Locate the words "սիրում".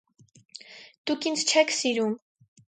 1.83-2.19